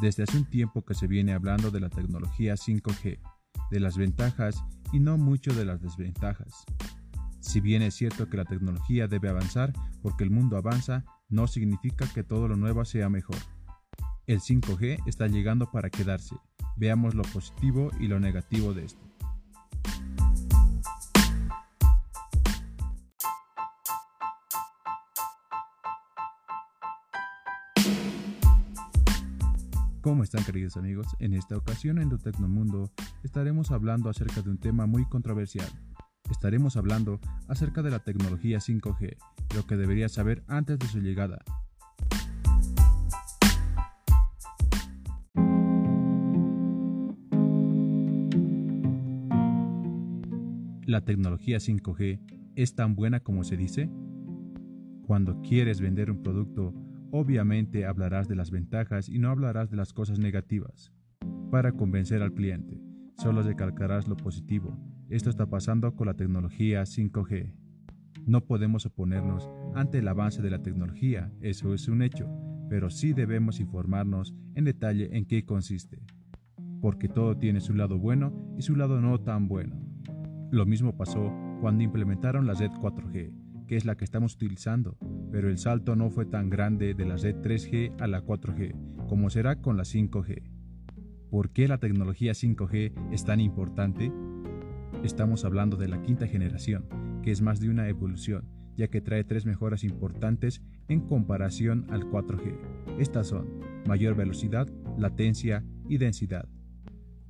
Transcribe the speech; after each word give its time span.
Desde 0.00 0.24
hace 0.24 0.36
un 0.36 0.44
tiempo 0.44 0.84
que 0.84 0.94
se 0.94 1.06
viene 1.06 1.32
hablando 1.32 1.70
de 1.70 1.80
la 1.80 1.88
tecnología 1.88 2.54
5G, 2.54 3.18
de 3.70 3.80
las 3.80 3.96
ventajas 3.96 4.62
y 4.92 5.00
no 5.00 5.16
mucho 5.16 5.54
de 5.54 5.64
las 5.64 5.80
desventajas. 5.80 6.64
Si 7.40 7.60
bien 7.60 7.82
es 7.82 7.94
cierto 7.94 8.28
que 8.28 8.36
la 8.36 8.44
tecnología 8.44 9.08
debe 9.08 9.28
avanzar 9.28 9.72
porque 10.02 10.24
el 10.24 10.30
mundo 10.30 10.56
avanza, 10.56 11.04
no 11.28 11.46
significa 11.46 12.06
que 12.12 12.22
todo 12.22 12.48
lo 12.48 12.56
nuevo 12.56 12.84
sea 12.84 13.08
mejor. 13.08 13.36
El 14.26 14.40
5G 14.40 15.02
está 15.06 15.28
llegando 15.28 15.70
para 15.70 15.88
quedarse. 15.90 16.36
Veamos 16.76 17.14
lo 17.14 17.22
positivo 17.22 17.90
y 18.00 18.08
lo 18.08 18.20
negativo 18.20 18.74
de 18.74 18.84
esto. 18.84 19.00
¿Cómo 30.06 30.22
están 30.22 30.44
queridos 30.44 30.76
amigos? 30.76 31.08
En 31.18 31.34
esta 31.34 31.56
ocasión 31.56 31.98
en 31.98 32.16
Tecnomundo 32.16 32.92
estaremos 33.24 33.72
hablando 33.72 34.08
acerca 34.08 34.40
de 34.40 34.50
un 34.50 34.56
tema 34.56 34.86
muy 34.86 35.04
controversial. 35.04 35.66
Estaremos 36.30 36.76
hablando 36.76 37.18
acerca 37.48 37.82
de 37.82 37.90
la 37.90 37.98
tecnología 37.98 38.58
5G, 38.58 39.16
lo 39.56 39.66
que 39.66 39.74
deberías 39.74 40.12
saber 40.12 40.44
antes 40.46 40.78
de 40.78 40.86
su 40.86 41.00
llegada. 41.00 41.42
¿La 50.84 51.04
tecnología 51.04 51.58
5G 51.58 52.52
es 52.54 52.76
tan 52.76 52.94
buena 52.94 53.18
como 53.18 53.42
se 53.42 53.56
dice? 53.56 53.90
Cuando 55.04 55.42
quieres 55.42 55.80
vender 55.80 56.12
un 56.12 56.22
producto 56.22 56.85
Obviamente 57.10 57.86
hablarás 57.86 58.28
de 58.28 58.36
las 58.36 58.50
ventajas 58.50 59.08
y 59.08 59.18
no 59.18 59.30
hablarás 59.30 59.70
de 59.70 59.76
las 59.76 59.92
cosas 59.92 60.18
negativas. 60.18 60.92
Para 61.50 61.72
convencer 61.72 62.22
al 62.22 62.34
cliente, 62.34 62.80
solo 63.16 63.42
recalcarás 63.42 64.08
lo 64.08 64.16
positivo. 64.16 64.76
Esto 65.08 65.30
está 65.30 65.46
pasando 65.46 65.94
con 65.94 66.08
la 66.08 66.14
tecnología 66.14 66.82
5G. 66.82 67.54
No 68.26 68.44
podemos 68.44 68.86
oponernos 68.86 69.48
ante 69.74 69.98
el 69.98 70.08
avance 70.08 70.42
de 70.42 70.50
la 70.50 70.62
tecnología, 70.62 71.32
eso 71.40 71.74
es 71.74 71.86
un 71.86 72.02
hecho, 72.02 72.28
pero 72.68 72.90
sí 72.90 73.12
debemos 73.12 73.60
informarnos 73.60 74.34
en 74.54 74.64
detalle 74.64 75.16
en 75.16 75.26
qué 75.26 75.44
consiste, 75.44 76.02
porque 76.80 77.08
todo 77.08 77.36
tiene 77.36 77.60
su 77.60 77.74
lado 77.74 77.98
bueno 77.98 78.34
y 78.58 78.62
su 78.62 78.74
lado 78.74 79.00
no 79.00 79.20
tan 79.20 79.46
bueno. 79.46 79.80
Lo 80.50 80.66
mismo 80.66 80.96
pasó 80.96 81.32
cuando 81.60 81.84
implementaron 81.84 82.46
la 82.46 82.54
red 82.54 82.70
4G, 82.70 83.66
que 83.66 83.76
es 83.76 83.84
la 83.84 83.96
que 83.96 84.04
estamos 84.04 84.34
utilizando, 84.34 84.96
pero 85.36 85.50
el 85.50 85.58
salto 85.58 85.96
no 85.96 86.08
fue 86.08 86.24
tan 86.24 86.48
grande 86.48 86.94
de 86.94 87.04
la 87.04 87.18
red 87.18 87.36
3G 87.42 88.00
a 88.00 88.06
la 88.06 88.24
4G 88.24 89.06
como 89.06 89.28
será 89.28 89.60
con 89.60 89.76
la 89.76 89.82
5G. 89.82 90.42
¿Por 91.28 91.50
qué 91.50 91.68
la 91.68 91.76
tecnología 91.76 92.32
5G 92.32 93.12
es 93.12 93.26
tan 93.26 93.40
importante? 93.40 94.10
Estamos 95.04 95.44
hablando 95.44 95.76
de 95.76 95.88
la 95.88 96.00
quinta 96.00 96.26
generación, 96.26 96.86
que 97.22 97.32
es 97.32 97.42
más 97.42 97.60
de 97.60 97.68
una 97.68 97.86
evolución, 97.86 98.48
ya 98.76 98.88
que 98.88 99.02
trae 99.02 99.24
tres 99.24 99.44
mejoras 99.44 99.84
importantes 99.84 100.62
en 100.88 101.00
comparación 101.00 101.84
al 101.90 102.04
4G. 102.04 102.56
Estas 102.98 103.26
son 103.26 103.60
mayor 103.86 104.16
velocidad, 104.16 104.66
latencia 104.96 105.62
y 105.86 105.98
densidad. 105.98 106.48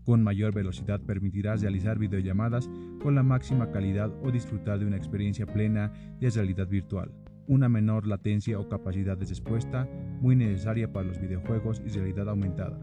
Con 0.05 0.23
mayor 0.23 0.55
velocidad 0.55 1.01
permitirás 1.01 1.61
realizar 1.61 1.99
videollamadas 1.99 2.71
con 3.03 3.17
la 3.17 3.25
máxima 3.25 3.73
calidad 3.73 4.13
o 4.23 4.31
disfrutar 4.31 4.79
de 4.79 4.87
una 4.87 4.97
experiencia 4.97 5.45
plena 5.45 5.93
de 6.21 6.31
realidad 6.31 6.69
virtual. 6.69 7.26
Una 7.49 7.69
menor 7.69 8.07
latencia 8.07 8.59
o 8.59 8.69
capacidad 8.69 9.17
de 9.17 9.27
respuesta, 9.27 9.89
muy 10.21 10.37
necesaria 10.37 10.93
para 10.93 11.07
los 11.07 11.21
videojuegos 11.21 11.83
y 11.85 11.91
realidad 11.91 12.29
aumentada. 12.29 12.79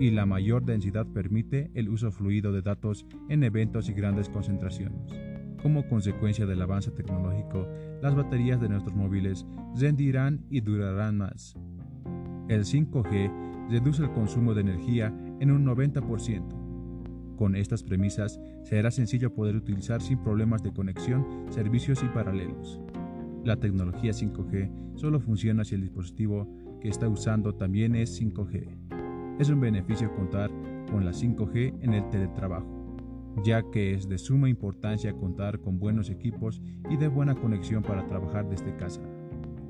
Y 0.00 0.10
la 0.10 0.26
mayor 0.26 0.64
densidad 0.64 1.06
permite 1.06 1.70
el 1.74 1.88
uso 1.88 2.10
fluido 2.10 2.52
de 2.52 2.62
datos 2.62 3.06
en 3.28 3.42
eventos 3.42 3.88
y 3.88 3.92
grandes 3.92 4.28
concentraciones. 4.28 5.12
Como 5.62 5.88
consecuencia 5.88 6.46
del 6.46 6.62
avance 6.62 6.90
tecnológico, 6.90 7.68
las 8.00 8.14
baterías 8.14 8.60
de 8.60 8.68
nuestros 8.68 8.94
móviles 8.94 9.46
rendirán 9.76 10.44
y 10.50 10.60
durarán 10.60 11.18
más. 11.18 11.56
El 12.48 12.64
5G 12.64 13.70
reduce 13.70 14.02
el 14.02 14.12
consumo 14.12 14.54
de 14.54 14.60
energía 14.60 15.12
en 15.40 15.50
un 15.50 15.66
90%, 15.66 16.68
con 17.38 17.54
estas 17.54 17.84
premisas, 17.84 18.40
será 18.64 18.90
sencillo 18.90 19.32
poder 19.32 19.54
utilizar 19.54 20.02
sin 20.02 20.18
problemas 20.18 20.60
de 20.64 20.72
conexión 20.72 21.24
servicios 21.50 22.02
y 22.02 22.08
paralelos. 22.08 22.80
La 23.44 23.56
tecnología 23.56 24.12
5G 24.12 24.96
solo 24.96 25.20
funciona 25.20 25.64
si 25.64 25.74
el 25.74 25.82
dispositivo 25.82 26.48
que 26.80 26.88
está 26.88 27.08
usando 27.08 27.54
también 27.54 27.94
es 27.94 28.20
5G. 28.20 29.38
Es 29.38 29.48
un 29.48 29.60
beneficio 29.60 30.12
contar 30.14 30.50
con 30.90 31.04
la 31.04 31.12
5G 31.12 31.78
en 31.82 31.94
el 31.94 32.08
teletrabajo, 32.10 32.96
ya 33.44 33.62
que 33.70 33.94
es 33.94 34.08
de 34.08 34.18
suma 34.18 34.48
importancia 34.48 35.12
contar 35.14 35.60
con 35.60 35.78
buenos 35.78 36.10
equipos 36.10 36.60
y 36.90 36.96
de 36.96 37.08
buena 37.08 37.34
conexión 37.34 37.82
para 37.82 38.06
trabajar 38.06 38.48
desde 38.48 38.76
casa. 38.76 39.02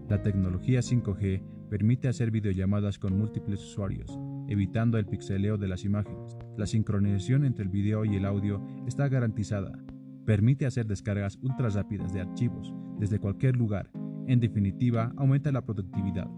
La 0.09 0.23
tecnología 0.23 0.81
5G 0.81 1.43
permite 1.69 2.09
hacer 2.09 2.31
videollamadas 2.31 2.99
con 2.99 3.19
múltiples 3.19 3.63
usuarios, 3.63 4.19
evitando 4.49 4.97
el 4.97 5.07
pixeleo 5.07 5.59
de 5.59 5.69
las 5.69 5.85
imágenes. 5.85 6.39
La 6.57 6.67
sincronización 6.67 7.45
entre 7.45 7.65
el 7.65 7.71
video 7.71 8.07
y 8.07 8.17
el 8.17 8.25
audio 8.25 8.67
está 8.87 9.09
garantizada. 9.09 9.79
Permite 10.25 10.65
hacer 10.65 10.87
descargas 10.87 11.39
ultra 11.43 11.69
rápidas 11.69 12.15
de 12.15 12.23
archivos 12.23 12.75
desde 12.99 13.19
cualquier 13.19 13.57
lugar. 13.57 13.91
En 14.27 14.41
definitiva, 14.41 15.13
aumenta 15.17 15.53
la 15.53 15.65
productividad. 15.65 16.29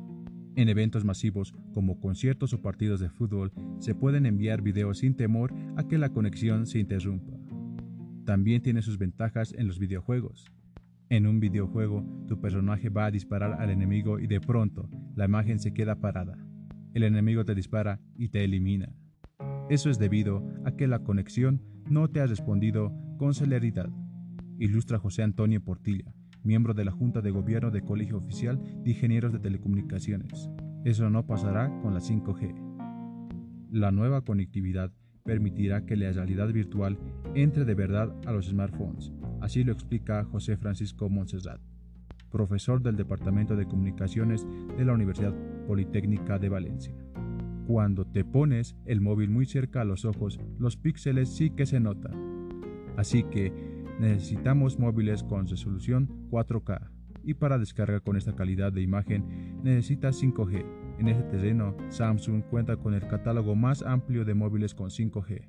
En 0.57 0.69
eventos 0.69 1.05
masivos 1.05 1.55
como 1.73 2.01
conciertos 2.01 2.53
o 2.53 2.61
partidos 2.61 3.01
de 3.01 3.09
fútbol 3.09 3.53
se 3.79 3.95
pueden 3.95 4.27
enviar 4.27 4.63
videos 4.63 4.99
sin 4.99 5.15
temor 5.15 5.55
a 5.77 5.87
que 5.87 5.99
la 5.99 6.11
conexión 6.11 6.67
se 6.67 6.79
interrumpa. 6.79 7.33
También 8.25 8.63
tiene 8.63 8.83
sus 8.83 8.99
ventajas 8.99 9.55
en 9.57 9.67
los 9.67 9.79
videojuegos. 9.79 10.53
En 11.09 11.27
un 11.27 11.41
videojuego, 11.41 12.05
tu 12.29 12.41
personaje 12.41 12.89
va 12.89 13.07
a 13.07 13.11
disparar 13.11 13.61
al 13.61 13.71
enemigo 13.71 14.19
y 14.19 14.27
de 14.27 14.41
pronto 14.41 14.89
la 15.17 15.25
imagen 15.25 15.59
se 15.59 15.73
queda 15.73 16.01
parada 16.01 16.37
el 16.95 17.05
enemigo 17.05 17.45
te 17.45 17.55
dispara 17.55 18.01
y 18.17 18.29
te 18.29 18.45
elimina. 18.45 18.93
Eso 19.69 19.91
es 19.91 19.99
debido 19.99 20.45
a 20.65 20.73
que 20.73 20.89
la 20.89 21.01
conexión 21.01 21.63
no 21.89 22.09
te 22.09 22.21
ha 22.21 22.27
respondido 22.27 22.93
con 23.19 23.35
celeridad, 23.35 23.91
ilustra 24.59 24.99
José 24.99 25.23
Antonio 25.23 25.63
Portilla, 25.63 26.13
miembro 26.43 26.75
de 26.75 26.85
la 26.85 26.93
Junta 26.93 27.21
de 27.21 27.31
Gobierno 27.31 27.71
de 27.71 27.83
Colegio 27.83 28.19
Oficial 28.19 28.61
de 28.83 28.91
Ingenieros 28.91 29.33
de 29.33 29.39
Telecomunicaciones. 29.39 30.51
Eso 30.85 31.11
no 31.11 31.27
pasará 31.27 31.69
con 31.83 31.95
la 31.95 32.01
5G. 32.01 33.69
La 33.71 33.91
nueva 33.91 34.23
conectividad 34.23 34.93
permitirá 35.25 35.85
que 35.85 35.97
la 35.97 36.13
realidad 36.13 36.49
virtual 36.53 36.99
entre 37.35 37.65
de 37.65 37.75
verdad 37.75 38.15
a 38.27 38.33
los 38.33 38.47
smartphones, 38.47 39.13
así 39.41 39.65
lo 39.65 39.73
explica 39.73 40.25
José 40.25 40.57
Francisco 40.57 41.09
Montserrat 41.09 41.61
profesor 42.31 42.81
del 42.81 42.97
Departamento 42.97 43.57
de 43.57 43.67
Comunicaciones 43.67 44.47
de 44.77 44.85
la 44.85 44.95
Universidad 44.95 45.35
Politécnica 45.67 46.39
de 46.39 46.49
Valencia. 46.49 46.95
Cuando 47.67 48.07
te 48.07 48.25
pones 48.25 48.77
el 48.87 49.01
móvil 49.01 49.31
muy 49.31 49.47
cerca 49.47 49.83
a 49.83 49.85
los 49.85 50.05
ojos, 50.05 50.41
los 50.59 50.77
píxeles 50.77 51.29
sí 51.29 51.51
que 51.51 51.67
se 51.67 51.81
notan. 51.81 52.51
Así 52.97 53.25
que 53.25 53.53
necesitamos 54.01 54.79
móviles 54.79 55.23
con 55.23 55.47
resolución 55.47 56.29
4K. 56.31 56.91
Y 57.23 57.35
para 57.35 57.59
descargar 57.59 58.03
con 58.03 58.17
esta 58.17 58.35
calidad 58.35 58.73
de 58.73 58.83
imagen 58.83 59.61
necesitas 59.63 60.21
5G. 60.21 60.65
En 60.99 61.09
este 61.09 61.23
terreno, 61.25 61.77
Samsung 61.89 62.43
cuenta 62.45 62.77
con 62.77 62.95
el 62.95 63.07
catálogo 63.07 63.55
más 63.55 63.83
amplio 63.83 64.25
de 64.25 64.35
móviles 64.35 64.75
con 64.75 64.91
5G. 64.91 65.47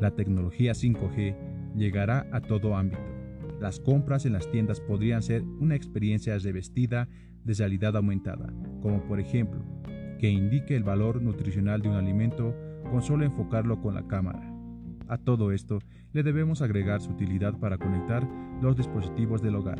La 0.00 0.10
tecnología 0.10 0.72
5G 0.72 1.74
llegará 1.76 2.26
a 2.32 2.40
todo 2.40 2.76
ámbito 2.76 3.24
las 3.60 3.80
compras 3.80 4.26
en 4.26 4.32
las 4.34 4.50
tiendas 4.50 4.80
podrían 4.80 5.22
ser 5.22 5.42
una 5.42 5.74
experiencia 5.74 6.36
revestida 6.38 7.08
de 7.44 7.54
realidad 7.54 7.96
aumentada, 7.96 8.52
como 8.82 9.02
por 9.04 9.20
ejemplo, 9.20 9.64
que 10.18 10.28
indique 10.28 10.76
el 10.76 10.84
valor 10.84 11.22
nutricional 11.22 11.80
de 11.80 11.88
un 11.88 11.94
alimento 11.94 12.54
con 12.90 13.02
solo 13.02 13.24
enfocarlo 13.24 13.80
con 13.80 13.94
la 13.94 14.06
cámara. 14.06 14.53
A 15.08 15.18
todo 15.18 15.52
esto 15.52 15.80
le 16.12 16.22
debemos 16.22 16.62
agregar 16.62 17.00
su 17.00 17.10
utilidad 17.10 17.58
para 17.58 17.78
conectar 17.78 18.26
los 18.62 18.76
dispositivos 18.76 19.42
del 19.42 19.56
hogar, 19.56 19.78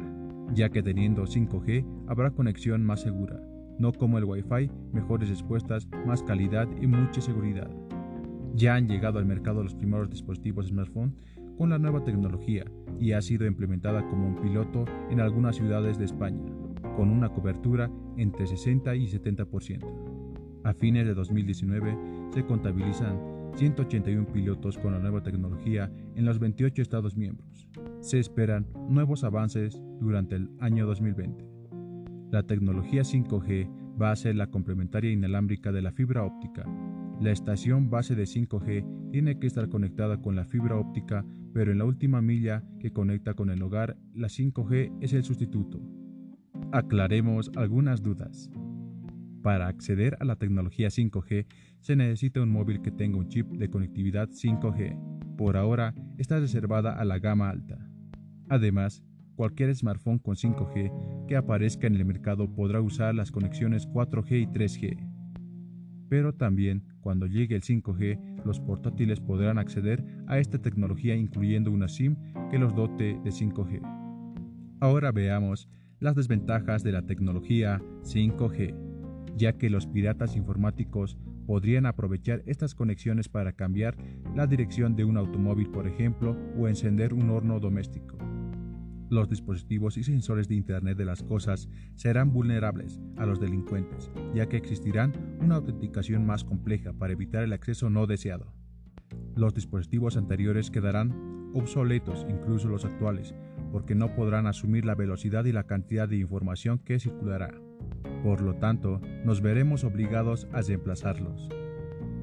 ya 0.52 0.68
que 0.68 0.82
teniendo 0.82 1.24
5G 1.24 1.84
habrá 2.08 2.30
conexión 2.30 2.84
más 2.84 3.00
segura, 3.00 3.40
no 3.78 3.92
como 3.92 4.18
el 4.18 4.24
Wi-Fi, 4.24 4.70
mejores 4.92 5.30
respuestas, 5.30 5.88
más 6.06 6.22
calidad 6.22 6.68
y 6.80 6.86
mucha 6.86 7.20
seguridad. 7.20 7.70
Ya 8.54 8.74
han 8.74 8.86
llegado 8.86 9.18
al 9.18 9.26
mercado 9.26 9.62
los 9.62 9.74
primeros 9.74 10.10
dispositivos 10.10 10.68
smartphone 10.68 11.16
con 11.56 11.70
la 11.70 11.78
nueva 11.78 12.04
tecnología 12.04 12.64
y 13.00 13.12
ha 13.12 13.22
sido 13.22 13.46
implementada 13.46 14.06
como 14.08 14.28
un 14.28 14.40
piloto 14.40 14.84
en 15.10 15.20
algunas 15.20 15.56
ciudades 15.56 15.98
de 15.98 16.04
España, 16.04 16.44
con 16.96 17.10
una 17.10 17.30
cobertura 17.30 17.90
entre 18.16 18.46
60 18.46 18.94
y 18.96 19.06
70%. 19.06 20.14
A 20.64 20.72
fines 20.72 21.06
de 21.06 21.14
2019 21.14 21.96
se 22.32 22.44
contabilizan 22.44 23.33
181 23.56 24.26
pilotos 24.32 24.78
con 24.78 24.92
la 24.92 24.98
nueva 24.98 25.22
tecnología 25.22 25.90
en 26.16 26.24
los 26.24 26.38
28 26.38 26.82
Estados 26.82 27.16
miembros. 27.16 27.68
Se 28.00 28.18
esperan 28.18 28.66
nuevos 28.88 29.24
avances 29.24 29.80
durante 30.00 30.36
el 30.36 30.50
año 30.60 30.86
2020. 30.86 31.44
La 32.30 32.42
tecnología 32.42 33.02
5G 33.02 34.00
va 34.00 34.10
a 34.10 34.16
ser 34.16 34.34
la 34.34 34.48
complementaria 34.48 35.12
inalámbrica 35.12 35.70
de 35.70 35.82
la 35.82 35.92
fibra 35.92 36.24
óptica 36.24 36.64
La 37.20 37.30
estación 37.30 37.90
base 37.90 38.16
de 38.16 38.24
5G 38.24 39.10
tiene 39.12 39.38
que 39.38 39.46
estar 39.46 39.68
conectada 39.68 40.20
con 40.20 40.34
la 40.34 40.44
fibra 40.44 40.76
óptica, 40.76 41.24
pero 41.52 41.70
en 41.70 41.78
la 41.78 41.84
última 41.84 42.20
milla 42.20 42.64
que 42.80 42.92
conecta 42.92 43.34
con 43.34 43.50
el 43.50 43.62
hogar, 43.62 43.96
la 44.12 44.26
5G 44.26 44.98
es 45.00 45.12
el 45.12 45.22
sustituto. 45.22 45.80
Aclaremos 46.72 47.52
algunas 47.54 48.02
dudas. 48.02 48.50
Para 49.44 49.68
acceder 49.68 50.16
a 50.20 50.24
la 50.24 50.36
tecnología 50.36 50.88
5G 50.88 51.44
se 51.80 51.96
necesita 51.96 52.40
un 52.40 52.48
móvil 52.48 52.80
que 52.80 52.90
tenga 52.90 53.18
un 53.18 53.28
chip 53.28 53.46
de 53.50 53.68
conectividad 53.68 54.30
5G. 54.30 55.36
Por 55.36 55.58
ahora 55.58 55.94
está 56.16 56.40
reservada 56.40 56.94
a 56.94 57.04
la 57.04 57.18
gama 57.18 57.50
alta. 57.50 57.76
Además, 58.48 59.04
cualquier 59.36 59.74
smartphone 59.76 60.18
con 60.18 60.36
5G 60.36 61.26
que 61.28 61.36
aparezca 61.36 61.86
en 61.86 61.94
el 61.94 62.06
mercado 62.06 62.50
podrá 62.54 62.80
usar 62.80 63.14
las 63.14 63.30
conexiones 63.30 63.86
4G 63.86 64.40
y 64.40 64.46
3G. 64.46 65.10
Pero 66.08 66.32
también, 66.32 66.82
cuando 67.02 67.26
llegue 67.26 67.54
el 67.54 67.62
5G, 67.62 68.46
los 68.46 68.60
portátiles 68.60 69.20
podrán 69.20 69.58
acceder 69.58 70.02
a 70.26 70.38
esta 70.38 70.56
tecnología 70.56 71.16
incluyendo 71.16 71.70
una 71.70 71.88
SIM 71.88 72.16
que 72.50 72.58
los 72.58 72.74
dote 72.74 73.20
de 73.22 73.30
5G. 73.30 73.82
Ahora 74.80 75.12
veamos 75.12 75.68
las 76.00 76.14
desventajas 76.14 76.82
de 76.82 76.92
la 76.92 77.02
tecnología 77.02 77.82
5G 78.04 78.93
ya 79.36 79.54
que 79.54 79.70
los 79.70 79.86
piratas 79.86 80.36
informáticos 80.36 81.18
podrían 81.46 81.86
aprovechar 81.86 82.42
estas 82.46 82.74
conexiones 82.74 83.28
para 83.28 83.52
cambiar 83.52 83.96
la 84.34 84.46
dirección 84.46 84.96
de 84.96 85.04
un 85.04 85.16
automóvil, 85.16 85.70
por 85.70 85.86
ejemplo, 85.86 86.36
o 86.56 86.68
encender 86.68 87.14
un 87.14 87.30
horno 87.30 87.60
doméstico. 87.60 88.18
Los 89.10 89.28
dispositivos 89.28 89.96
y 89.96 90.02
sensores 90.02 90.48
de 90.48 90.54
Internet 90.54 90.96
de 90.96 91.04
las 91.04 91.22
Cosas 91.22 91.68
serán 91.94 92.32
vulnerables 92.32 93.00
a 93.16 93.26
los 93.26 93.38
delincuentes, 93.38 94.10
ya 94.34 94.48
que 94.48 94.56
existirán 94.56 95.12
una 95.40 95.56
autenticación 95.56 96.26
más 96.26 96.42
compleja 96.42 96.92
para 96.94 97.12
evitar 97.12 97.44
el 97.44 97.52
acceso 97.52 97.90
no 97.90 98.06
deseado. 98.06 98.52
Los 99.36 99.54
dispositivos 99.54 100.16
anteriores 100.16 100.70
quedarán 100.70 101.50
obsoletos, 101.54 102.26
incluso 102.28 102.68
los 102.68 102.84
actuales, 102.84 103.34
porque 103.70 103.94
no 103.94 104.14
podrán 104.14 104.46
asumir 104.46 104.84
la 104.84 104.94
velocidad 104.94 105.44
y 105.44 105.52
la 105.52 105.64
cantidad 105.64 106.08
de 106.08 106.16
información 106.16 106.78
que 106.78 106.98
circulará. 106.98 107.63
Por 108.24 108.40
lo 108.40 108.54
tanto, 108.54 109.02
nos 109.22 109.42
veremos 109.42 109.84
obligados 109.84 110.48
a 110.54 110.62
reemplazarlos, 110.62 111.50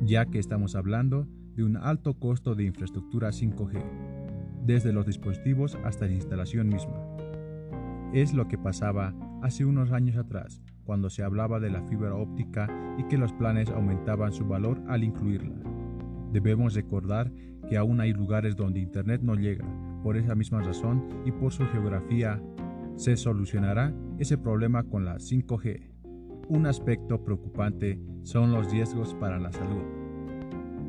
ya 0.01 0.25
que 0.25 0.39
estamos 0.39 0.75
hablando 0.75 1.27
de 1.55 1.63
un 1.63 1.77
alto 1.77 2.15
costo 2.15 2.55
de 2.55 2.63
infraestructura 2.63 3.29
5G, 3.29 3.83
desde 4.65 4.93
los 4.93 5.05
dispositivos 5.05 5.77
hasta 5.85 6.07
la 6.07 6.13
instalación 6.13 6.69
misma. 6.69 7.05
Es 8.13 8.33
lo 8.33 8.47
que 8.47 8.57
pasaba 8.57 9.13
hace 9.43 9.63
unos 9.63 9.91
años 9.91 10.17
atrás, 10.17 10.63
cuando 10.85 11.11
se 11.11 11.21
hablaba 11.21 11.59
de 11.59 11.69
la 11.69 11.83
fibra 11.83 12.15
óptica 12.15 12.67
y 12.97 13.03
que 13.03 13.19
los 13.19 13.31
planes 13.33 13.69
aumentaban 13.69 14.33
su 14.33 14.47
valor 14.47 14.81
al 14.87 15.03
incluirla. 15.03 15.53
Debemos 16.31 16.73
recordar 16.73 17.31
que 17.69 17.77
aún 17.77 18.01
hay 18.01 18.11
lugares 18.11 18.55
donde 18.55 18.79
Internet 18.79 19.21
no 19.21 19.35
llega, 19.35 19.67
por 20.01 20.17
esa 20.17 20.33
misma 20.33 20.61
razón 20.61 21.07
y 21.25 21.31
por 21.31 21.53
su 21.53 21.63
geografía. 21.67 22.41
Se 22.95 23.15
solucionará 23.17 23.93
ese 24.17 24.39
problema 24.39 24.81
con 24.81 25.05
la 25.05 25.17
5G. 25.17 25.90
Un 26.51 26.65
aspecto 26.65 27.23
preocupante 27.23 27.97
son 28.23 28.51
los 28.51 28.69
riesgos 28.69 29.13
para 29.13 29.39
la 29.39 29.53
salud. 29.53 29.83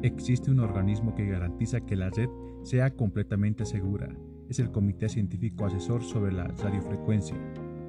Existe 0.02 0.50
un 0.50 0.58
organismo 0.58 1.14
que 1.14 1.28
garantiza 1.28 1.82
que 1.82 1.94
la 1.94 2.10
red 2.10 2.28
sea 2.64 2.90
completamente 2.96 3.64
segura. 3.64 4.12
Es 4.48 4.58
el 4.58 4.72
Comité 4.72 5.08
Científico 5.08 5.64
Asesor 5.64 6.02
sobre 6.02 6.32
la 6.32 6.48
Radiofrecuencia. 6.48 7.36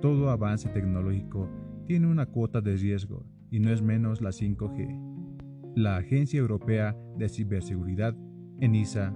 Todo 0.03 0.29
avance 0.29 0.69
tecnológico 0.69 1.49
tiene 1.87 2.05
una 2.05 2.27
cuota 2.27 2.61
de 2.61 2.75
riesgo 2.75 3.25
y 3.49 3.59
no 3.59 3.71
es 3.71 3.81
menos 3.81 4.21
la 4.21 4.29
5G. 4.29 5.73
La 5.75 5.97
Agencia 5.97 6.39
Europea 6.39 6.95
de 7.17 7.27
Ciberseguridad, 7.27 8.15
ENISA, 8.59 9.15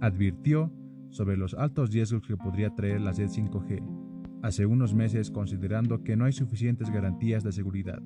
advirtió 0.00 0.72
sobre 1.10 1.36
los 1.36 1.52
altos 1.52 1.90
riesgos 1.90 2.26
que 2.26 2.38
podría 2.38 2.74
traer 2.74 3.02
la 3.02 3.12
red 3.12 3.28
5G 3.28 4.07
hace 4.42 4.66
unos 4.66 4.94
meses 4.94 5.30
considerando 5.30 6.02
que 6.02 6.16
no 6.16 6.24
hay 6.24 6.32
suficientes 6.32 6.90
garantías 6.90 7.42
de 7.42 7.52
seguridad. 7.52 8.02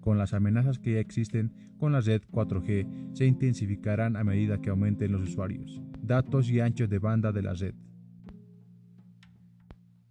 Con 0.00 0.18
las 0.18 0.34
amenazas 0.34 0.78
que 0.78 0.94
ya 0.94 1.00
existen 1.00 1.52
con 1.78 1.92
la 1.92 2.00
red 2.00 2.22
4G 2.30 3.14
se 3.14 3.26
intensificarán 3.26 4.16
a 4.16 4.24
medida 4.24 4.60
que 4.60 4.70
aumenten 4.70 5.12
los 5.12 5.22
usuarios, 5.22 5.82
datos 6.00 6.50
y 6.50 6.60
anchos 6.60 6.88
de 6.88 6.98
banda 6.98 7.32
de 7.32 7.42
la 7.42 7.54
red. 7.54 7.74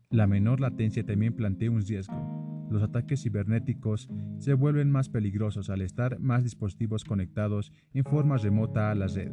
La 0.10 0.28
menor 0.28 0.60
latencia 0.60 1.06
también 1.06 1.34
plantea 1.34 1.72
un 1.72 1.82
riesgo. 1.82 2.68
Los 2.70 2.84
ataques 2.84 3.22
cibernéticos 3.22 4.10
se 4.38 4.54
vuelven 4.54 4.92
más 4.92 5.10
peligrosos 5.10 5.70
al 5.70 5.82
estar 5.82 6.20
más 6.20 6.44
dispositivos 6.44 7.04
conectados 7.04 7.72
en 7.94 8.04
forma 8.04 8.38
remota 8.38 8.92
a 8.92 8.96
la 8.96 9.08
red. 9.08 9.32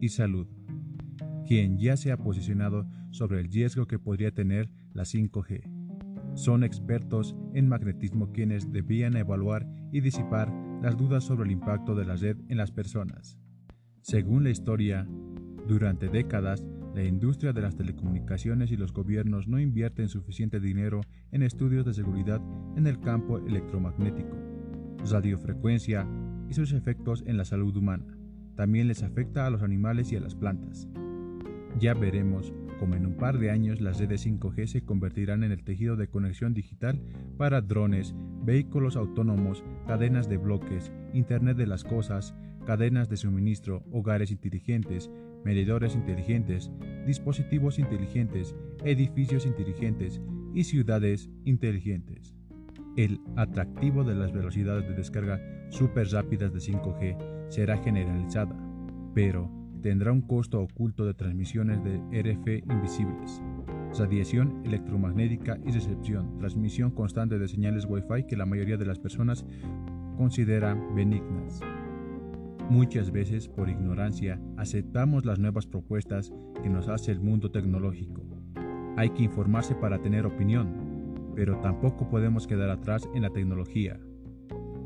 Y 0.00 0.08
salud. 0.08 0.46
Quien 1.46 1.78
ya 1.78 1.96
se 1.96 2.12
ha 2.12 2.16
posicionado 2.16 2.86
sobre 3.10 3.40
el 3.40 3.50
riesgo 3.50 3.86
que 3.86 3.98
podría 3.98 4.32
tener 4.32 4.70
la 4.94 5.04
5G. 5.04 5.81
Son 6.34 6.64
expertos 6.64 7.36
en 7.54 7.68
magnetismo 7.68 8.32
quienes 8.32 8.72
debían 8.72 9.16
evaluar 9.16 9.66
y 9.92 10.00
disipar 10.00 10.52
las 10.82 10.96
dudas 10.96 11.24
sobre 11.24 11.44
el 11.44 11.52
impacto 11.52 11.94
de 11.94 12.06
la 12.06 12.16
red 12.16 12.36
en 12.48 12.56
las 12.56 12.72
personas. 12.72 13.38
Según 14.00 14.42
la 14.42 14.50
historia, 14.50 15.06
durante 15.68 16.08
décadas, 16.08 16.66
la 16.94 17.04
industria 17.04 17.52
de 17.52 17.62
las 17.62 17.76
telecomunicaciones 17.76 18.70
y 18.70 18.76
los 18.76 18.92
gobiernos 18.92 19.46
no 19.46 19.60
invierten 19.60 20.08
suficiente 20.08 20.60
dinero 20.60 21.00
en 21.30 21.42
estudios 21.42 21.84
de 21.84 21.94
seguridad 21.94 22.40
en 22.76 22.86
el 22.86 22.98
campo 23.00 23.38
electromagnético, 23.38 24.36
radiofrecuencia 25.10 26.06
y 26.48 26.54
sus 26.54 26.72
efectos 26.72 27.22
en 27.26 27.36
la 27.36 27.44
salud 27.44 27.76
humana. 27.76 28.06
También 28.56 28.88
les 28.88 29.02
afecta 29.02 29.46
a 29.46 29.50
los 29.50 29.62
animales 29.62 30.12
y 30.12 30.16
a 30.16 30.20
las 30.20 30.34
plantas. 30.34 30.88
Ya 31.78 31.94
veremos 31.94 32.52
como 32.82 32.96
en 32.96 33.06
un 33.06 33.14
par 33.14 33.38
de 33.38 33.52
años 33.52 33.80
las 33.80 34.00
redes 34.00 34.26
5G 34.26 34.66
se 34.66 34.84
convertirán 34.84 35.44
en 35.44 35.52
el 35.52 35.62
tejido 35.62 35.94
de 35.94 36.08
conexión 36.08 36.52
digital 36.52 37.00
para 37.38 37.60
drones, 37.60 38.12
vehículos 38.44 38.96
autónomos, 38.96 39.62
cadenas 39.86 40.28
de 40.28 40.36
bloques, 40.36 40.90
Internet 41.12 41.56
de 41.56 41.68
las 41.68 41.84
Cosas, 41.84 42.34
cadenas 42.66 43.08
de 43.08 43.16
suministro, 43.16 43.84
hogares 43.92 44.32
inteligentes, 44.32 45.12
medidores 45.44 45.94
inteligentes, 45.94 46.72
dispositivos 47.06 47.78
inteligentes, 47.78 48.56
edificios 48.84 49.46
inteligentes 49.46 50.20
y 50.52 50.64
ciudades 50.64 51.30
inteligentes. 51.44 52.34
El 52.96 53.20
atractivo 53.36 54.02
de 54.02 54.16
las 54.16 54.32
velocidades 54.32 54.88
de 54.88 54.94
descarga 54.94 55.40
súper 55.70 56.08
rápidas 56.08 56.52
de 56.52 56.58
5G 56.58 57.46
será 57.48 57.76
generalizada, 57.78 58.58
pero 59.14 59.61
tendrá 59.82 60.12
un 60.12 60.22
costo 60.22 60.60
oculto 60.60 61.04
de 61.04 61.12
transmisiones 61.12 61.82
de 61.82 61.98
RF 62.12 62.64
invisibles, 62.72 63.42
radiación 63.98 64.62
electromagnética 64.64 65.58
y 65.66 65.72
recepción, 65.72 66.38
transmisión 66.38 66.92
constante 66.92 67.38
de 67.38 67.48
señales 67.48 67.84
Wi-Fi 67.84 68.24
que 68.26 68.36
la 68.36 68.46
mayoría 68.46 68.76
de 68.76 68.86
las 68.86 68.98
personas 68.98 69.44
consideran 70.16 70.94
benignas. 70.94 71.60
Muchas 72.70 73.10
veces, 73.10 73.48
por 73.48 73.68
ignorancia, 73.68 74.40
aceptamos 74.56 75.26
las 75.26 75.38
nuevas 75.38 75.66
propuestas 75.66 76.32
que 76.62 76.70
nos 76.70 76.88
hace 76.88 77.10
el 77.10 77.20
mundo 77.20 77.50
tecnológico. 77.50 78.22
Hay 78.96 79.10
que 79.10 79.24
informarse 79.24 79.74
para 79.74 80.00
tener 80.00 80.24
opinión, 80.26 81.32
pero 81.34 81.58
tampoco 81.60 82.08
podemos 82.08 82.46
quedar 82.46 82.70
atrás 82.70 83.08
en 83.14 83.22
la 83.22 83.30
tecnología. 83.30 83.98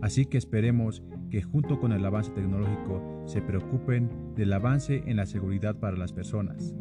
Así 0.01 0.25
que 0.25 0.39
esperemos 0.39 1.03
que 1.31 1.43
junto 1.43 1.79
con 1.79 1.93
el 1.93 2.05
avance 2.05 2.31
tecnológico 2.31 3.16
se 3.27 3.43
preocupen 3.43 4.35
del 4.35 4.53
avance 4.53 5.03
en 5.07 5.17
la 5.17 5.27
seguridad 5.27 5.77
para 5.77 5.97
las 5.97 6.13
personas. 6.13 6.75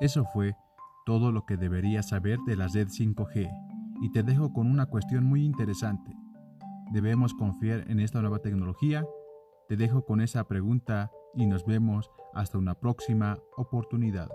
Eso 0.00 0.24
fue 0.32 0.56
todo 1.06 1.30
lo 1.30 1.46
que 1.46 1.56
deberías 1.56 2.08
saber 2.08 2.38
de 2.46 2.56
la 2.56 2.68
red 2.68 2.88
5G 2.88 3.50
y 4.02 4.10
te 4.10 4.22
dejo 4.22 4.52
con 4.52 4.70
una 4.70 4.86
cuestión 4.86 5.24
muy 5.24 5.44
interesante. 5.44 6.14
¿Debemos 6.92 7.32
confiar 7.34 7.84
en 7.88 8.00
esta 8.00 8.20
nueva 8.20 8.40
tecnología? 8.40 9.06
Te 9.68 9.76
dejo 9.76 10.04
con 10.04 10.20
esa 10.20 10.44
pregunta 10.44 11.10
y 11.34 11.46
nos 11.46 11.64
vemos 11.64 12.10
hasta 12.34 12.58
una 12.58 12.74
próxima 12.74 13.38
oportunidad. 13.56 14.28